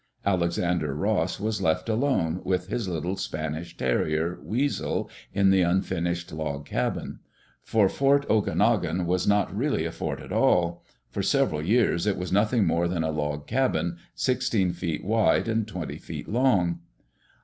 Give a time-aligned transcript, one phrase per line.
[0.25, 6.65] Alexander Ross was left alone, with his little Spanish terrier, Weasel, in the unfinished log
[6.65, 7.19] cabin.
[7.61, 10.83] For Fort Okanogan was not really a fort at all.
[11.11, 15.67] For several years it was nothing more than a log cabin, sixteen feet wide and
[15.67, 16.79] twenty feet long.